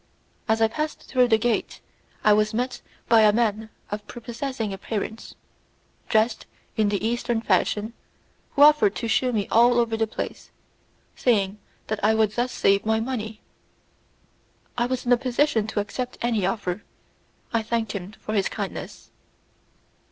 As 0.49 0.63
I 0.63 0.67
passed 0.67 1.03
through 1.03 1.27
the 1.27 1.37
gate, 1.37 1.79
I 2.23 2.33
was 2.33 2.55
met 2.55 2.81
by 3.07 3.21
a 3.21 3.31
man 3.31 3.69
of 3.91 4.07
prepossessing 4.07 4.73
appearance, 4.73 5.35
dressed 6.09 6.47
in 6.75 6.89
the 6.89 7.05
eastern 7.07 7.39
fashion, 7.39 7.93
who 8.55 8.63
offered 8.63 8.95
to 8.95 9.07
shew 9.07 9.31
me 9.31 9.47
all 9.49 9.77
over 9.77 9.95
the 9.95 10.07
palace, 10.07 10.49
saying 11.15 11.59
that 11.85 12.03
I 12.03 12.15
would 12.15 12.31
thus 12.31 12.51
save 12.51 12.83
my 12.83 12.99
money. 12.99 13.41
I 14.75 14.87
was 14.87 15.05
in 15.05 15.11
a 15.13 15.17
position 15.17 15.67
to 15.67 15.79
accept 15.79 16.17
any 16.23 16.47
offer; 16.47 16.83
I 17.53 17.61
thanked 17.61 17.91
him 17.91 18.13
for 18.13 18.33
his 18.33 18.49
kindness. 18.49 19.11